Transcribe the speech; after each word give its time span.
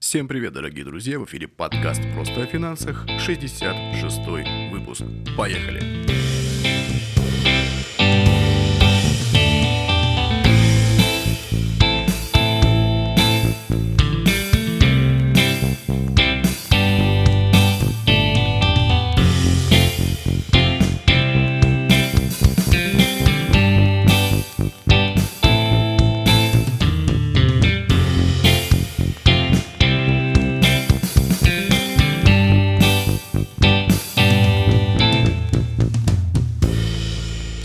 Всем 0.00 0.28
привет, 0.28 0.54
дорогие 0.54 0.82
друзья! 0.82 1.18
В 1.18 1.26
эфире 1.26 1.46
подкаст 1.46 2.00
«Просто 2.14 2.44
о 2.44 2.46
финансах», 2.46 3.06
66 3.18 4.72
выпуск. 4.72 5.02
Поехали! 5.36 6.39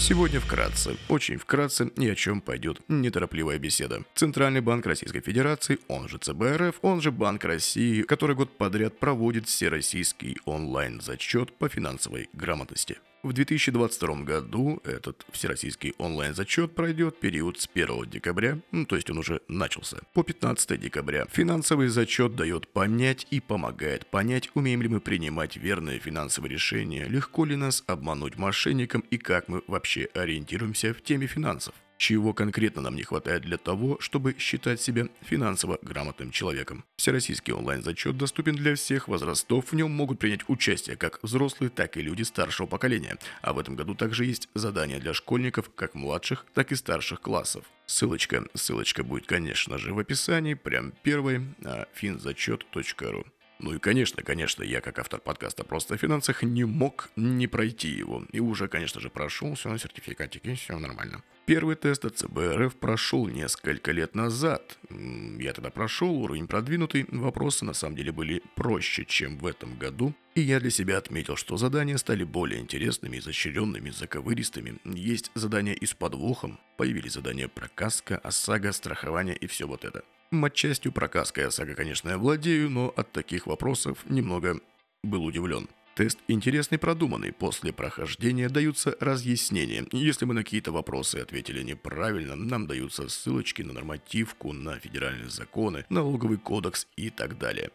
Сегодня 0.07 0.39
вкратце, 0.39 0.97
очень 1.09 1.37
вкратце 1.37 1.87
и 1.97 2.07
о 2.07 2.13
чем 2.13 2.39
пойдет 2.39 2.79
неторопливая 2.87 3.57
беседа. 3.57 4.03
Центральный 4.13 4.61
банк 4.61 4.85
Российской 4.85 5.19
Федерации, 5.19 5.79
он 5.87 6.07
же 6.07 6.19
ЦБРФ, 6.19 6.75
он 6.83 7.01
же 7.01 7.11
Банк 7.11 7.43
России, 7.43 8.03
который 8.03 8.35
год 8.35 8.55
подряд 8.55 8.99
проводит 8.99 9.47
всероссийский 9.47 10.37
онлайн-зачет 10.45 11.57
по 11.57 11.69
финансовой 11.69 12.29
грамотности. 12.33 12.99
В 13.25 13.33
2022 13.33 14.17
году 14.17 14.79
этот 14.83 15.25
всероссийский 15.31 15.95
онлайн-зачет 15.97 16.75
пройдет 16.75 17.19
период 17.19 17.59
с 17.59 17.67
1 17.73 18.07
декабря, 18.07 18.59
ну, 18.71 18.85
то 18.85 18.95
есть 18.95 19.09
он 19.09 19.17
уже 19.17 19.41
начался, 19.47 19.97
по 20.13 20.21
15 20.21 20.79
декабря. 20.79 21.25
Финансовый 21.31 21.87
зачет 21.87 22.35
дает 22.35 22.67
понять 22.67 23.25
и 23.31 23.39
помогает 23.39 24.05
понять, 24.05 24.51
умеем 24.53 24.83
ли 24.83 24.89
мы 24.89 24.99
принимать 24.99 25.57
верные 25.57 25.97
финансовые 25.97 26.51
решения, 26.51 27.05
легко 27.05 27.45
ли 27.45 27.55
нас 27.55 27.83
обмануть 27.87 28.37
мошенникам 28.37 29.03
и 29.09 29.17
как 29.17 29.47
мы 29.47 29.63
вообще 29.65 30.07
ориентируемся 30.13 30.93
в 30.93 31.01
теме 31.01 31.25
финансов. 31.25 31.73
Чего 31.97 32.33
конкретно 32.33 32.81
нам 32.81 32.95
не 32.95 33.03
хватает 33.03 33.43
для 33.43 33.57
того, 33.57 33.97
чтобы 33.99 34.35
считать 34.37 34.81
себя 34.81 35.07
финансово 35.21 35.79
грамотным 35.81 36.31
человеком? 36.31 36.83
Всероссийский 36.97 37.53
онлайн-зачет 37.53 38.17
доступен 38.17 38.55
для 38.55 38.75
всех 38.75 39.07
возрастов, 39.07 39.71
в 39.71 39.75
нем 39.75 39.91
могут 39.91 40.19
принять 40.19 40.47
участие 40.47 40.97
как 40.97 41.19
взрослые, 41.23 41.69
так 41.69 41.97
и 41.97 42.01
люди 42.01 42.23
старшего 42.23 42.67
поколения. 42.67 43.17
А 43.41 43.53
в 43.53 43.59
этом 43.59 43.75
году 43.75 43.95
также 43.95 44.25
есть 44.25 44.49
задания 44.53 44.99
для 44.99 45.13
школьников 45.13 45.71
как 45.73 45.95
младших, 45.95 46.45
так 46.53 46.71
и 46.71 46.75
старших 46.75 47.21
классов. 47.21 47.65
Ссылочка, 47.85 48.45
ссылочка 48.53 49.03
будет, 49.03 49.27
конечно 49.27 49.77
же, 49.77 49.93
в 49.93 49.99
описании, 49.99 50.55
прям 50.55 50.91
первой, 51.03 51.41
на 51.59 51.85
finzачет.ру. 51.95 53.25
Ну 53.59 53.73
и 53.73 53.79
конечно, 53.79 54.21
конечно, 54.21 54.63
я 54.63 54.81
как 54.81 54.99
автор 54.99 55.19
подкаста 55.19 55.63
«Просто 55.63 55.93
о 55.93 55.97
финансах» 55.97 56.43
не 56.43 56.65
мог 56.65 57.09
не 57.15 57.47
пройти 57.47 57.89
его. 57.89 58.25
И 58.31 58.39
уже, 58.39 58.67
конечно 58.67 58.99
же, 58.99 59.09
прошел, 59.09 59.55
все 59.55 59.69
на 59.69 59.79
сертификатике, 59.79 60.55
все 60.55 60.77
нормально. 60.77 61.23
Первый 61.45 61.75
тест 61.75 62.03
от 62.05 62.17
ЦБРФ 62.17 62.75
прошел 62.75 63.27
несколько 63.27 63.91
лет 63.91 64.15
назад. 64.15 64.77
Я 64.89 65.53
тогда 65.53 65.69
прошел, 65.69 66.09
уровень 66.09 66.47
продвинутый, 66.47 67.05
вопросы 67.09 67.65
на 67.65 67.73
самом 67.73 67.95
деле 67.95 68.11
были 68.11 68.41
проще, 68.55 69.05
чем 69.05 69.37
в 69.37 69.45
этом 69.45 69.77
году. 69.77 70.13
И 70.33 70.41
я 70.41 70.59
для 70.59 70.71
себя 70.71 70.97
отметил, 70.97 71.37
что 71.37 71.55
задания 71.55 71.97
стали 71.97 72.23
более 72.23 72.59
интересными, 72.59 73.19
изощренными, 73.19 73.89
заковыристыми. 73.89 74.79
Есть 74.83 75.31
задания 75.33 75.73
и 75.73 75.85
с 75.85 75.93
подвохом, 75.93 76.59
появились 76.77 77.13
задания 77.13 77.47
про 77.47 77.69
каска, 77.69 78.17
ОСАГО, 78.17 78.73
страхование 78.73 79.35
и 79.37 79.47
все 79.47 79.65
вот 79.65 79.85
это. 79.85 80.03
Матчастью 80.31 80.91
про 80.91 81.07
каска 81.07 81.41
и 81.41 81.43
ОСАГО, 81.45 81.75
конечно, 81.75 82.09
я 82.09 82.17
владею, 82.17 82.69
но 82.69 82.93
от 82.95 83.11
таких 83.11 83.47
вопросов 83.47 83.99
немного 84.09 84.59
был 85.03 85.23
удивлен. 85.23 85.69
Тест 85.95 86.19
интересный, 86.27 86.77
продуманный. 86.77 87.31
После 87.31 87.71
прохождения 87.71 88.49
даются 88.49 88.97
разъяснения. 88.99 89.85
Если 89.93 90.25
мы 90.25 90.33
на 90.33 90.43
какие-то 90.43 90.73
вопросы 90.73 91.17
ответили 91.17 91.63
неправильно, 91.63 92.35
нам 92.35 92.67
даются 92.67 93.07
ссылочки 93.07 93.61
на 93.61 93.71
нормативку, 93.71 94.51
на 94.51 94.77
федеральные 94.77 95.29
законы, 95.29 95.85
налоговый 95.89 96.37
кодекс 96.37 96.87
и 96.97 97.09
так 97.09 97.37
далее. 97.37 97.71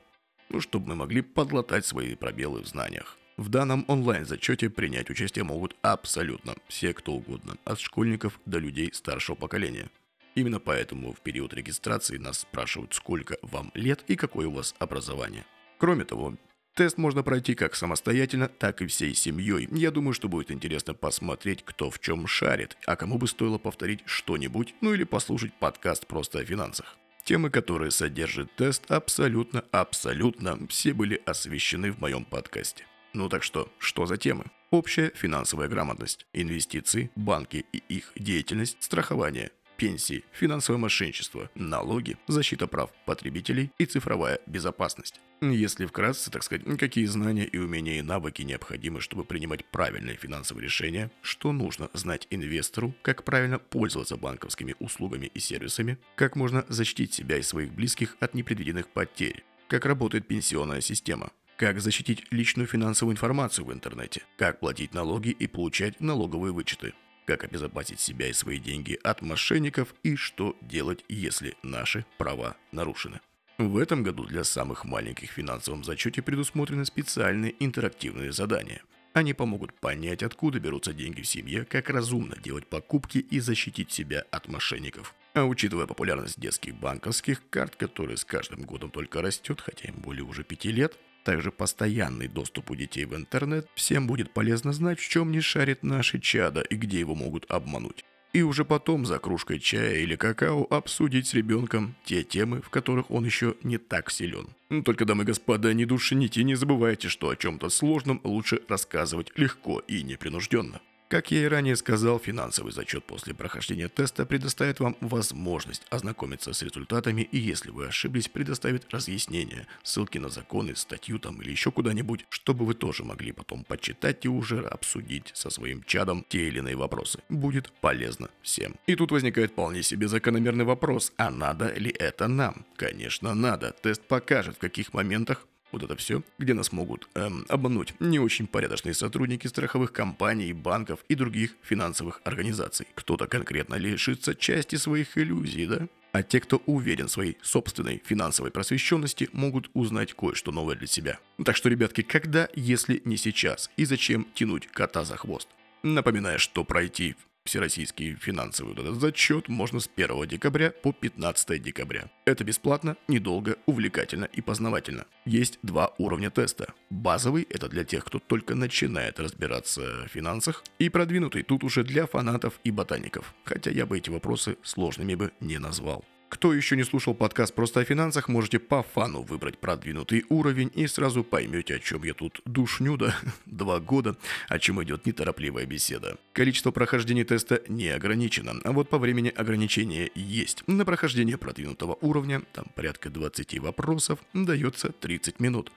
Ну, 0.50 0.60
чтобы 0.60 0.88
мы 0.88 0.96
могли 0.96 1.22
подлатать 1.22 1.86
свои 1.86 2.14
пробелы 2.14 2.62
в 2.62 2.66
знаниях. 2.66 3.16
В 3.38 3.48
данном 3.48 3.86
онлайн-зачете 3.88 4.68
принять 4.68 5.08
участие 5.08 5.44
могут 5.44 5.74
абсолютно 5.80 6.56
все, 6.68 6.92
кто 6.92 7.12
угодно, 7.12 7.56
от 7.64 7.80
школьников 7.80 8.38
до 8.44 8.58
людей 8.58 8.92
старшего 8.92 9.34
поколения. 9.34 9.88
Именно 10.34 10.60
поэтому 10.60 11.12
в 11.12 11.20
период 11.20 11.54
регистрации 11.54 12.18
нас 12.18 12.40
спрашивают, 12.40 12.94
сколько 12.94 13.36
вам 13.42 13.70
лет 13.74 14.04
и 14.06 14.16
какое 14.16 14.46
у 14.46 14.52
вас 14.52 14.74
образование. 14.78 15.44
Кроме 15.78 16.04
того, 16.04 16.36
Тест 16.74 16.98
можно 16.98 17.22
пройти 17.22 17.54
как 17.54 17.74
самостоятельно, 17.74 18.48
так 18.48 18.80
и 18.80 18.86
всей 18.86 19.14
семьей. 19.14 19.68
Я 19.72 19.90
думаю, 19.90 20.14
что 20.14 20.28
будет 20.28 20.50
интересно 20.50 20.94
посмотреть, 20.94 21.64
кто 21.64 21.90
в 21.90 21.98
чем 21.98 22.26
шарит, 22.26 22.76
а 22.86 22.96
кому 22.96 23.18
бы 23.18 23.26
стоило 23.26 23.58
повторить 23.58 24.02
что-нибудь, 24.06 24.74
ну 24.80 24.94
или 24.94 25.04
послушать 25.04 25.52
подкаст 25.52 26.06
просто 26.06 26.38
о 26.38 26.44
финансах. 26.44 26.96
Темы, 27.24 27.50
которые 27.50 27.90
содержит 27.90 28.54
тест, 28.56 28.90
абсолютно-абсолютно 28.90 30.66
все 30.68 30.94
были 30.94 31.20
освещены 31.26 31.92
в 31.92 32.00
моем 32.00 32.24
подкасте. 32.24 32.84
Ну 33.12 33.28
так 33.28 33.42
что, 33.42 33.70
что 33.78 34.06
за 34.06 34.16
темы? 34.16 34.44
Общая 34.70 35.10
финансовая 35.14 35.68
грамотность, 35.68 36.26
инвестиции, 36.32 37.10
банки 37.16 37.66
и 37.72 37.82
их 37.88 38.12
деятельность, 38.14 38.76
страхование, 38.80 39.50
пенсии, 39.80 40.24
финансовое 40.30 40.78
мошенничество, 40.78 41.50
налоги, 41.54 42.18
защита 42.28 42.66
прав 42.66 42.90
потребителей 43.06 43.72
и 43.78 43.86
цифровая 43.86 44.38
безопасность. 44.46 45.22
Если 45.40 45.86
вкратце, 45.86 46.30
так 46.30 46.42
сказать, 46.42 46.66
какие 46.78 47.06
знания 47.06 47.46
и 47.46 47.56
умения 47.56 47.98
и 47.98 48.02
навыки 48.02 48.42
необходимы, 48.42 49.00
чтобы 49.00 49.24
принимать 49.24 49.64
правильные 49.64 50.18
финансовые 50.18 50.64
решения, 50.64 51.10
что 51.22 51.52
нужно 51.52 51.88
знать 51.94 52.26
инвестору, 52.28 52.94
как 53.00 53.24
правильно 53.24 53.58
пользоваться 53.58 54.18
банковскими 54.18 54.74
услугами 54.80 55.30
и 55.32 55.40
сервисами, 55.40 55.96
как 56.14 56.36
можно 56.36 56.66
защитить 56.68 57.14
себя 57.14 57.38
и 57.38 57.42
своих 57.42 57.72
близких 57.72 58.18
от 58.20 58.34
непредвиденных 58.34 58.86
потерь, 58.86 59.44
как 59.66 59.86
работает 59.86 60.28
пенсионная 60.28 60.82
система, 60.82 61.30
как 61.56 61.80
защитить 61.80 62.30
личную 62.30 62.66
финансовую 62.66 63.14
информацию 63.14 63.64
в 63.64 63.72
интернете, 63.72 64.24
как 64.36 64.60
платить 64.60 64.92
налоги 64.92 65.30
и 65.30 65.46
получать 65.46 66.00
налоговые 66.00 66.52
вычеты, 66.52 66.92
как 67.30 67.44
обезопасить 67.44 68.00
себя 68.00 68.26
и 68.26 68.32
свои 68.32 68.58
деньги 68.58 68.98
от 69.04 69.22
мошенников 69.22 69.94
и 70.02 70.16
что 70.16 70.56
делать, 70.60 71.04
если 71.08 71.54
наши 71.62 72.04
права 72.18 72.56
нарушены. 72.72 73.20
В 73.56 73.78
этом 73.78 74.02
году 74.02 74.24
для 74.24 74.42
самых 74.42 74.84
маленьких 74.84 75.30
в 75.30 75.34
финансовом 75.34 75.84
зачете 75.84 76.22
предусмотрены 76.22 76.84
специальные 76.84 77.54
интерактивные 77.60 78.32
задания. 78.32 78.82
Они 79.12 79.32
помогут 79.32 79.72
понять, 79.74 80.24
откуда 80.24 80.58
берутся 80.58 80.92
деньги 80.92 81.20
в 81.20 81.26
семье, 81.28 81.64
как 81.64 81.88
разумно 81.88 82.34
делать 82.36 82.66
покупки 82.66 83.18
и 83.18 83.38
защитить 83.38 83.92
себя 83.92 84.24
от 84.32 84.48
мошенников. 84.48 85.14
А 85.32 85.44
учитывая 85.44 85.86
популярность 85.86 86.40
детских 86.40 86.74
банковских 86.74 87.48
карт, 87.48 87.76
которая 87.76 88.16
с 88.16 88.24
каждым 88.24 88.62
годом 88.62 88.90
только 88.90 89.22
растет, 89.22 89.60
хотя 89.60 89.88
им 89.88 90.00
более 90.00 90.24
уже 90.24 90.42
пяти 90.42 90.72
лет, 90.72 90.98
также 91.24 91.50
постоянный 91.50 92.28
доступ 92.28 92.70
у 92.70 92.74
детей 92.74 93.04
в 93.04 93.14
интернет, 93.14 93.68
всем 93.74 94.06
будет 94.06 94.32
полезно 94.32 94.72
знать, 94.72 94.98
в 94.98 95.08
чем 95.08 95.32
не 95.32 95.40
шарит 95.40 95.82
наши 95.82 96.18
чада 96.18 96.60
и 96.60 96.74
где 96.74 96.98
его 97.00 97.14
могут 97.14 97.50
обмануть. 97.50 98.04
И 98.32 98.42
уже 98.42 98.64
потом 98.64 99.06
за 99.06 99.18
кружкой 99.18 99.58
чая 99.58 99.98
или 99.98 100.14
какао 100.14 100.64
обсудить 100.70 101.26
с 101.26 101.34
ребенком 101.34 101.96
те 102.04 102.22
темы, 102.22 102.62
в 102.62 102.70
которых 102.70 103.10
он 103.10 103.24
еще 103.24 103.56
не 103.64 103.76
так 103.78 104.10
силен. 104.10 104.50
Ну, 104.68 104.84
только, 104.84 105.04
дамы 105.04 105.24
и 105.24 105.26
господа, 105.26 105.74
не 105.74 105.84
душните 105.84 106.40
и 106.40 106.44
не 106.44 106.54
забывайте, 106.54 107.08
что 107.08 107.30
о 107.30 107.36
чем-то 107.36 107.68
сложном 107.70 108.20
лучше 108.22 108.62
рассказывать 108.68 109.32
легко 109.36 109.80
и 109.80 110.04
непринужденно. 110.04 110.80
Как 111.10 111.32
я 111.32 111.42
и 111.42 111.48
ранее 111.48 111.74
сказал, 111.74 112.20
финансовый 112.20 112.70
зачет 112.70 113.02
после 113.02 113.34
прохождения 113.34 113.88
теста 113.88 114.24
предоставит 114.24 114.78
вам 114.78 114.96
возможность 115.00 115.82
ознакомиться 115.90 116.52
с 116.52 116.62
результатами 116.62 117.22
и 117.22 117.36
если 117.36 117.70
вы 117.70 117.88
ошиблись, 117.88 118.28
предоставит 118.28 118.88
разъяснения, 118.94 119.66
ссылки 119.82 120.18
на 120.18 120.28
законы, 120.28 120.76
статью 120.76 121.18
там 121.18 121.42
или 121.42 121.50
еще 121.50 121.72
куда-нибудь, 121.72 122.26
чтобы 122.28 122.64
вы 122.64 122.74
тоже 122.74 123.02
могли 123.02 123.32
потом 123.32 123.64
почитать 123.64 124.24
и 124.24 124.28
уже 124.28 124.60
обсудить 124.60 125.32
со 125.34 125.50
своим 125.50 125.82
чадом 125.82 126.24
те 126.28 126.46
или 126.46 126.60
иные 126.60 126.76
вопросы. 126.76 127.18
Будет 127.28 127.72
полезно 127.80 128.28
всем. 128.40 128.76
И 128.86 128.94
тут 128.94 129.10
возникает 129.10 129.50
вполне 129.50 129.82
себе 129.82 130.06
закономерный 130.06 130.64
вопрос, 130.64 131.12
а 131.16 131.32
надо 131.32 131.74
ли 131.74 131.90
это 131.90 132.28
нам? 132.28 132.64
Конечно 132.76 133.34
надо. 133.34 133.74
Тест 133.82 134.02
покажет, 134.02 134.54
в 134.54 134.60
каких 134.60 134.94
моментах 134.94 135.44
вот 135.72 135.82
это 135.82 135.96
все, 135.96 136.22
где 136.38 136.54
нас 136.54 136.72
могут 136.72 137.08
эм, 137.14 137.44
обмануть 137.48 137.94
не 138.00 138.18
очень 138.18 138.46
порядочные 138.46 138.94
сотрудники 138.94 139.46
страховых 139.46 139.92
компаний, 139.92 140.52
банков 140.52 141.00
и 141.08 141.14
других 141.14 141.54
финансовых 141.62 142.20
организаций. 142.24 142.86
Кто-то 142.94 143.26
конкретно 143.26 143.76
лишится 143.76 144.34
части 144.34 144.76
своих 144.76 145.16
иллюзий, 145.16 145.66
да? 145.66 145.88
А 146.12 146.22
те, 146.22 146.40
кто 146.40 146.60
уверен 146.66 147.06
в 147.06 147.12
своей 147.12 147.38
собственной 147.40 148.02
финансовой 148.04 148.50
просвещенности, 148.50 149.28
могут 149.32 149.70
узнать 149.74 150.12
кое-что 150.12 150.50
новое 150.50 150.74
для 150.74 150.88
себя. 150.88 151.20
Так 151.44 151.56
что, 151.56 151.68
ребятки, 151.68 152.02
когда, 152.02 152.48
если 152.54 153.00
не 153.04 153.16
сейчас? 153.16 153.70
И 153.76 153.84
зачем 153.84 154.26
тянуть 154.34 154.66
кота 154.66 155.04
за 155.04 155.16
хвост? 155.16 155.48
Напоминаю, 155.82 156.38
что 156.38 156.64
пройти 156.64 157.14
Всероссийский 157.44 158.14
финансовый 158.16 158.74
вот 158.74 158.80
этот 158.80 159.00
зачет 159.00 159.48
можно 159.48 159.80
с 159.80 159.88
1 159.94 160.28
декабря 160.28 160.70
по 160.70 160.92
15 160.92 161.62
декабря. 161.62 162.10
Это 162.26 162.44
бесплатно, 162.44 162.96
недолго, 163.08 163.56
увлекательно 163.66 164.26
и 164.26 164.42
познавательно. 164.42 165.06
Есть 165.24 165.58
два 165.62 165.94
уровня 165.98 166.30
теста. 166.30 166.74
Базовый– 166.90 167.46
это 167.50 167.68
для 167.68 167.84
тех, 167.84 168.04
кто 168.04 168.18
только 168.18 168.54
начинает 168.54 169.18
разбираться 169.18 170.04
в 170.06 170.08
финансах, 170.08 170.62
и 170.78 170.90
продвинутый 170.90 171.42
тут 171.42 171.64
уже 171.64 171.82
для 171.82 172.06
фанатов 172.06 172.60
и 172.62 172.70
ботаников. 172.70 173.34
Хотя 173.44 173.70
я 173.70 173.86
бы 173.86 173.96
эти 173.96 174.10
вопросы 174.10 174.58
сложными 174.62 175.14
бы 175.14 175.32
не 175.40 175.58
назвал. 175.58 176.04
Кто 176.30 176.54
еще 176.54 176.76
не 176.76 176.84
слушал 176.84 177.12
подкаст 177.12 177.52
«Просто 177.54 177.80
о 177.80 177.84
финансах», 177.84 178.28
можете 178.28 178.60
по 178.60 178.84
фану 178.84 179.22
выбрать 179.22 179.58
продвинутый 179.58 180.24
уровень 180.28 180.70
и 180.76 180.86
сразу 180.86 181.24
поймете, 181.24 181.74
о 181.74 181.78
чем 181.80 182.04
я 182.04 182.14
тут 182.14 182.40
душню, 182.44 182.96
да, 182.96 183.16
два 183.46 183.80
года, 183.80 184.16
о 184.48 184.60
чем 184.60 184.80
идет 184.82 185.06
неторопливая 185.06 185.66
беседа. 185.66 186.18
Количество 186.32 186.70
прохождений 186.70 187.24
теста 187.24 187.60
не 187.66 187.88
ограничено, 187.88 188.54
а 188.62 188.70
вот 188.70 188.88
по 188.88 188.98
времени 188.98 189.28
ограничения 189.28 190.08
есть. 190.14 190.62
На 190.68 190.84
прохождение 190.84 191.36
продвинутого 191.36 191.98
уровня, 192.00 192.42
там 192.52 192.66
порядка 192.76 193.10
20 193.10 193.58
вопросов, 193.58 194.20
дается 194.32 194.92
30 194.92 195.40
минут. 195.40 195.72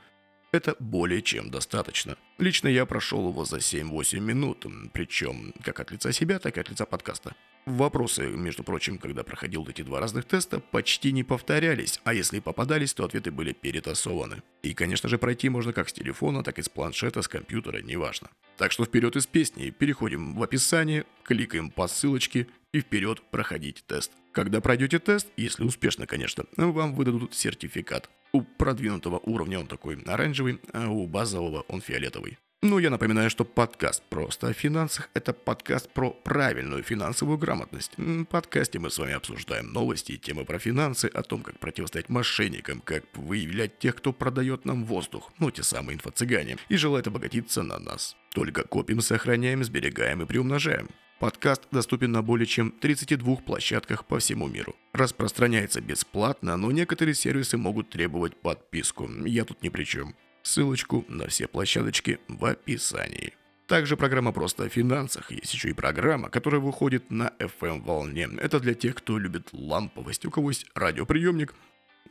Это 0.54 0.76
более 0.80 1.24
чем 1.24 1.50
достаточно. 1.50 2.16
Лично 2.38 2.68
я 2.68 2.86
прошел 2.86 3.28
его 3.28 3.44
за 3.44 3.58
7-8 3.58 4.20
минут, 4.20 4.68
причем 4.94 5.52
как 5.64 5.80
от 5.80 5.90
лица 5.90 6.12
себя, 6.12 6.38
так 6.38 6.58
и 6.58 6.60
от 6.60 6.70
лица 6.70 6.86
подкаста. 6.86 7.36
Вопросы, 7.66 8.28
между 8.28 8.64
прочим, 8.64 9.00
когда 9.00 9.24
проходил 9.24 9.66
эти 9.68 9.82
два 9.82 10.00
разных 10.00 10.26
теста, 10.26 10.60
почти 10.60 11.12
не 11.12 11.24
повторялись, 11.24 12.00
а 12.04 12.14
если 12.14 12.38
и 12.38 12.40
попадались, 12.40 12.94
то 12.94 13.04
ответы 13.04 13.32
были 13.32 13.52
перетасованы. 13.52 14.44
И, 14.62 14.76
конечно 14.76 15.10
же, 15.10 15.18
пройти 15.18 15.50
можно 15.50 15.74
как 15.74 15.90
с 15.90 15.94
телефона, 15.94 16.44
так 16.44 16.60
и 16.60 16.62
с 16.62 16.70
планшета, 16.70 17.24
с 17.24 17.28
компьютера, 17.28 17.82
неважно. 17.82 18.30
Так 18.58 18.72
что 18.72 18.86
вперед 18.86 19.16
из 19.16 19.26
песни, 19.26 19.72
переходим 19.72 20.36
в 20.36 20.44
описание, 20.44 21.06
кликаем 21.24 21.72
по 21.72 21.88
ссылочке 21.88 22.48
и 22.72 22.82
вперед 22.82 23.24
проходить 23.32 23.84
тест. 23.88 24.12
Когда 24.32 24.62
пройдете 24.62 25.00
тест, 25.00 25.30
если 25.36 25.64
успешно, 25.64 26.06
конечно, 26.06 26.44
вам 26.58 26.94
выдадут 26.94 27.34
сертификат. 27.34 28.08
У 28.36 28.42
продвинутого 28.42 29.20
уровня 29.20 29.60
он 29.60 29.68
такой 29.68 29.96
оранжевый, 30.08 30.60
а 30.74 30.90
у 30.90 31.06
базового 31.06 31.66
он 31.68 31.82
фиолетовый. 31.82 32.40
Ну, 32.64 32.80
я 32.80 32.90
напоминаю, 32.90 33.30
что 33.30 33.46
подкаст 33.46 34.02
«Просто 34.10 34.48
о 34.48 34.54
финансах»— 34.54 35.10
это 35.14 35.34
подкаст 35.34 35.90
про 35.92 36.10
правильную 36.10 36.82
финансовую 36.82 37.38
грамотность. 37.38 37.92
В 37.98 38.24
подкасте 38.24 38.80
мы 38.80 38.90
с 38.90 38.98
вами 38.98 39.14
обсуждаем 39.14 39.72
новости 39.72 40.14
и 40.14 40.18
темы 40.18 40.46
про 40.46 40.58
финансы, 40.58 41.06
о 41.14 41.22
том, 41.22 41.44
как 41.44 41.60
противостоять 41.60 42.10
мошенникам, 42.10 42.82
как 42.82 43.04
выявлять 43.14 43.78
тех, 43.78 43.98
кто 43.98 44.14
продает 44.14 44.66
нам 44.66 44.86
воздух, 44.86 45.32
ну, 45.38 45.52
те 45.52 45.62
самые 45.62 45.98
инфо-цыгане, 45.98 46.58
и 46.70 46.76
желает 46.76 47.06
обогатиться 47.06 47.62
на 47.62 47.78
нас. 47.78 48.16
Только 48.34 48.64
копим, 48.64 49.02
сохраняем, 49.02 49.64
сберегаем 49.64 50.24
и 50.24 50.26
приумножаем. 50.26 50.88
Подкаст 51.24 51.62
доступен 51.72 52.12
на 52.12 52.22
более 52.22 52.46
чем 52.46 52.70
32 52.70 53.38
площадках 53.38 54.04
по 54.06 54.20
всему 54.20 54.50
миру. 54.50 54.76
Распространяется 54.92 55.80
бесплатно, 55.80 56.58
но 56.58 56.70
некоторые 56.70 57.16
сервисы 57.16 57.58
могут 57.58 57.90
требовать 57.90 58.36
подписку. 58.36 59.10
Я 59.24 59.46
тут 59.46 59.64
ни 59.64 59.70
при 59.70 59.86
чем. 59.86 60.18
Ссылочку 60.42 61.06
на 61.08 61.28
все 61.28 61.48
площадочки 61.48 62.20
в 62.28 62.44
описании. 62.44 63.36
Также 63.68 63.96
программа 63.96 64.34
«Просто 64.34 64.66
о 64.66 64.68
финансах». 64.68 65.32
Есть 65.32 65.54
еще 65.54 65.70
и 65.70 65.74
программа, 65.74 66.28
которая 66.28 66.60
выходит 66.60 67.10
на 67.10 67.32
FM-волне. 67.40 68.28
Это 68.42 68.60
для 68.60 68.74
тех, 68.74 68.94
кто 68.94 69.18
любит 69.18 69.48
ламповость, 69.54 70.26
у 70.26 70.30
кого 70.30 70.50
есть 70.50 70.66
радиоприемник, 70.76 71.56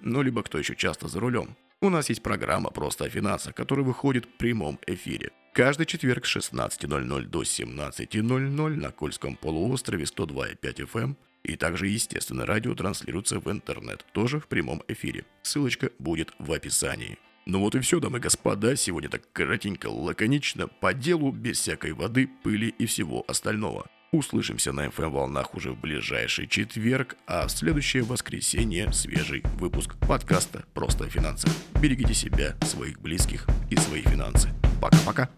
ну 0.00 0.22
либо 0.22 0.42
кто 0.42 0.56
еще 0.56 0.74
часто 0.74 1.08
за 1.08 1.20
рулем. 1.20 1.54
У 1.82 1.90
нас 1.90 2.08
есть 2.08 2.22
программа 2.22 2.70
«Просто 2.70 3.04
о 3.04 3.10
финансах», 3.10 3.54
которая 3.54 3.84
выходит 3.84 4.24
в 4.24 4.38
прямом 4.38 4.80
эфире. 4.86 5.32
Каждый 5.52 5.84
четверг 5.84 6.25
с 6.25 6.34
16.00 6.34 7.26
до 7.26 7.43
17.00 7.43 8.76
на 8.76 8.90
Кольском 8.90 9.37
полуострове 9.37 10.04
102.5 10.04 10.56
FM. 10.62 11.02
Эм. 11.02 11.16
И 11.43 11.56
также, 11.56 11.88
естественно, 11.88 12.46
радио 12.46 12.75
транслируется 12.75 13.38
в 13.38 13.50
интернет, 13.50 14.06
тоже 14.12 14.40
в 14.40 14.46
прямом 14.46 14.82
эфире. 14.88 15.26
Ссылочка 15.43 15.90
будет 15.99 16.32
в 16.38 16.50
описании. 16.52 17.19
Ну 17.44 17.60
вот 17.60 17.75
и 17.75 17.81
все, 17.81 18.00
дамы 18.00 18.16
и 18.16 18.20
господа, 18.22 18.76
сегодня 18.76 19.10
так 19.10 19.31
коротенько, 19.34 19.88
лаконично, 19.88 20.69
по 20.69 20.94
делу, 20.94 21.32
без 21.32 21.58
всякой 21.58 21.93
воды, 21.93 22.31
пыли 22.43 22.69
и 22.69 22.87
всего 22.87 23.22
остального. 23.28 23.87
Услышимся 24.10 24.72
на 24.72 24.87
FM-волнах 24.87 25.55
уже 25.55 25.72
в 25.72 25.81
ближайший 25.81 26.46
четверг, 26.46 27.16
а 27.26 27.46
в 27.46 27.50
следующее 27.50 28.05
воскресенье 28.05 28.90
свежий 28.93 29.43
выпуск 29.58 29.96
подкаста 30.08 30.64
«Просто 30.72 31.05
о 31.05 31.08
финансах». 31.08 31.52
Берегите 31.81 32.14
себя, 32.14 32.56
своих 32.62 33.00
близких 33.00 33.46
и 33.70 33.76
свои 33.76 34.02
финансы. 34.02 34.48
Пока-пока. 34.81 35.28